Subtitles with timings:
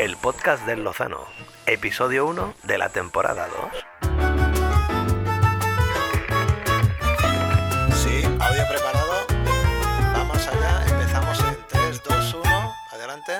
[0.00, 1.18] el podcast del Lozano,
[1.66, 4.08] episodio 1 de la temporada 2.
[7.98, 9.12] Sí, audio preparado.
[10.14, 12.74] Vamos allá, empezamos en 3, 2, 1.
[12.92, 13.32] Adelante.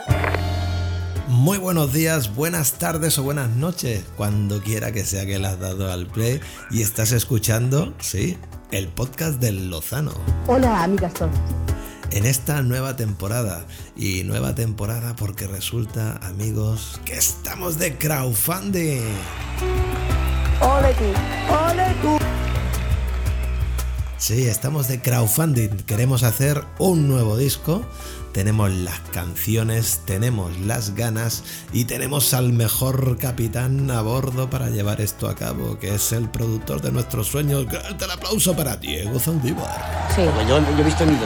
[1.29, 5.59] Muy buenos días, buenas tardes o buenas noches, cuando quiera que sea que le has
[5.59, 8.37] dado al play y estás escuchando, sí,
[8.71, 10.13] el podcast del Lozano.
[10.47, 11.35] Hola, amigas todas.
[12.13, 13.65] En esta nueva temporada,
[13.97, 19.03] y nueva temporada porque resulta, amigos, que estamos de crowdfunding.
[20.61, 21.05] Ole tú,
[21.55, 22.19] ole tú.
[24.19, 25.69] Sí, estamos de crowdfunding.
[25.87, 27.85] Queremos hacer un nuevo disco.
[28.33, 35.01] Tenemos las canciones, tenemos las ganas y tenemos al mejor capitán a bordo para llevar
[35.01, 37.67] esto a cabo, que es el productor de nuestros sueños.
[37.67, 40.09] Grande el aplauso para Diego Zaldívar.
[40.15, 40.23] Sí.
[40.35, 41.17] Pues yo, yo he visto en mi.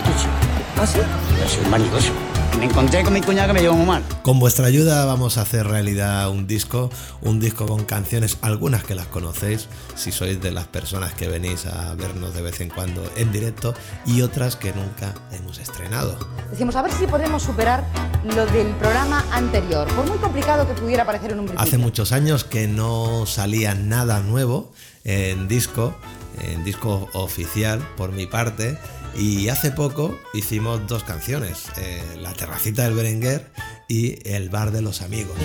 [0.77, 0.98] ¿Ah, sí?
[0.98, 2.12] Yo soy un vanidoso.
[2.59, 4.02] Me encontré con mi cuñada que me llevó muy mal.
[4.23, 8.94] Con vuestra ayuda vamos a hacer realidad un disco, un disco con canciones, algunas que
[8.94, 13.03] las conocéis, si sois de las personas que venís a vernos de vez en cuando
[13.16, 13.75] en directo,
[14.06, 16.16] y otras que nunca hemos estrenado.
[16.50, 17.84] Decimos, a ver si podemos superar
[18.25, 21.66] lo del programa anterior, por muy complicado que pudiera parecer en un principio.
[21.66, 24.72] Hace muchos años que no salía nada nuevo
[25.03, 25.94] en disco,
[26.41, 28.78] en disco oficial por mi parte,
[29.16, 33.50] y hace poco hicimos dos canciones, eh, La terracita del Berenguer
[33.88, 35.36] y El bar de los amigos.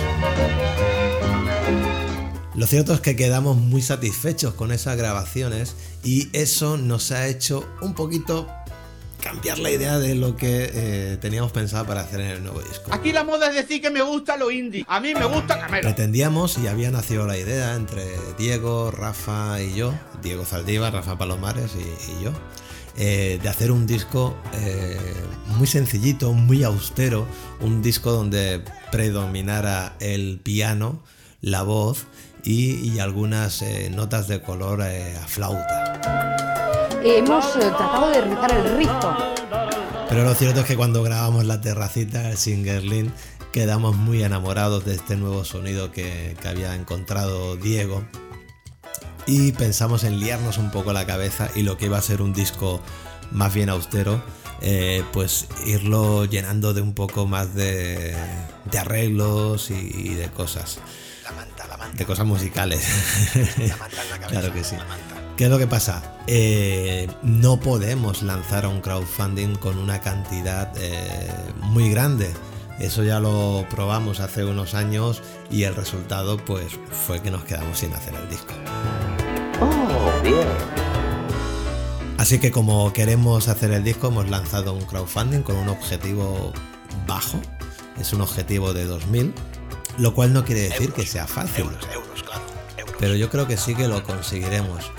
[2.54, 7.66] Lo cierto es que quedamos muy satisfechos con esas grabaciones y eso nos ha hecho
[7.80, 8.48] un poquito
[9.22, 12.92] cambiar la idea de lo que eh, teníamos pensado para hacer en el nuevo disco.
[12.92, 14.84] Aquí la moda es decir que me gusta lo indie.
[14.88, 15.82] A mí me gusta Camelo.
[15.82, 18.04] Pretendíamos y había nacido la idea entre
[18.38, 22.32] Diego, Rafa y yo, Diego Zaldívar, Rafa Palomares y, y yo,
[23.02, 24.94] eh, de hacer un disco eh,
[25.56, 27.26] muy sencillito, muy austero,
[27.62, 28.62] un disco donde
[28.92, 31.00] predominara el piano,
[31.40, 32.04] la voz
[32.44, 37.00] y, y algunas eh, notas de color a flauta.
[37.02, 39.16] Hemos tratado de rizar el rizo.
[40.10, 43.14] Pero lo cierto es que cuando grabamos la terracita, el Singerlin,
[43.50, 48.04] quedamos muy enamorados de este nuevo sonido que, que había encontrado Diego.
[49.30, 52.32] Y pensamos en liarnos un poco la cabeza y lo que iba a ser un
[52.32, 52.80] disco
[53.30, 54.20] más bien austero,
[54.60, 58.16] eh, pues irlo llenando de un poco más de,
[58.64, 60.80] de arreglos y, y de cosas.
[61.22, 61.96] La manta, la manta.
[61.96, 62.84] De cosas musicales.
[63.56, 64.26] La manta en la cabeza.
[64.26, 64.74] claro que sí.
[64.74, 65.14] La manta.
[65.36, 66.02] ¿Qué es lo que pasa?
[66.26, 71.30] Eh, no podemos lanzar un crowdfunding con una cantidad eh,
[71.60, 72.32] muy grande.
[72.80, 76.72] Eso ya lo probamos hace unos años y el resultado pues
[77.06, 78.54] fue que nos quedamos sin hacer el disco.
[80.22, 80.46] Bien.
[82.18, 86.52] Así que como queremos hacer el disco hemos lanzado un crowdfunding con un objetivo
[87.06, 87.40] bajo.
[87.98, 89.32] Es un objetivo de 2000,
[89.98, 91.64] lo cual no quiere decir que sea fácil.
[91.64, 92.42] Euros, euros, claro.
[92.76, 92.96] Euros.
[92.98, 94.90] pero yo creo que sí que lo conseguiremos.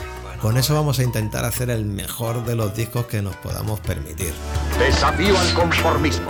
[0.41, 4.34] Con eso vamos a intentar hacer el mejor de los discos que nos podamos permitir.
[4.79, 6.28] Desafío al conformismo.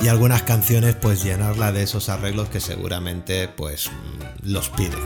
[0.00, 5.00] Y algunas canciones pues llenarla de esos arreglos que seguramente pues mm, los piden.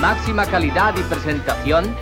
[0.00, 1.94] Máxima calidad y presentación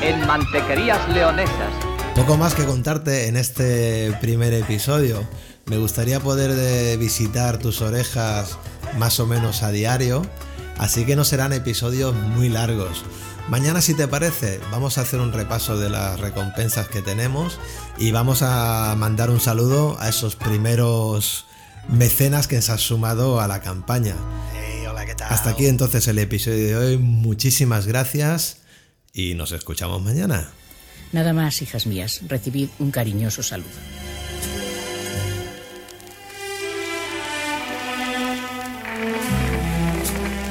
[0.00, 1.72] en mantequerías leonesas.
[2.14, 5.26] Poco más que contarte en este primer episodio.
[5.66, 8.56] Me gustaría poder visitar tus orejas
[8.98, 10.22] más o menos a diario,
[10.78, 13.04] así que no serán episodios muy largos.
[13.48, 17.58] Mañana, si te parece, vamos a hacer un repaso de las recompensas que tenemos
[17.98, 21.46] y vamos a mandar un saludo a esos primeros
[21.88, 24.14] mecenas que se han sumado a la campaña.
[25.22, 26.98] Hasta aquí entonces el episodio de hoy.
[26.98, 28.58] Muchísimas gracias
[29.12, 30.50] y nos escuchamos mañana.
[31.12, 33.68] Nada más, hijas mías, recibid un cariñoso saludo.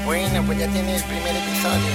[0.05, 1.91] Bueno, pues ya tiene el primer episodio.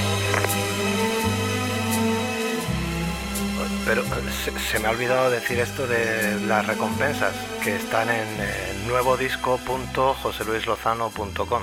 [3.87, 4.03] Pero
[4.45, 7.33] se, se me ha olvidado decir esto de las recompensas,
[7.65, 11.63] que están en eh, nuevodisco.joseluislozano.com.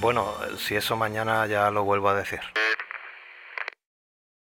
[0.00, 2.40] Bueno, si eso mañana ya lo vuelvo a decir.